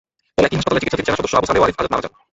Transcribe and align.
পরে 0.35 0.47
একই 0.47 0.57
হাসপাতালে 0.59 0.81
চিকিৎসাধীন 0.81 1.07
সেনাসদস্য 1.07 1.37
আবু 1.39 1.45
সালেহ 1.47 1.57
এবং 1.59 1.65
আরিফ 1.67 1.77
আজাদ 1.79 1.91
মারা 1.91 2.03
যান। 2.03 2.13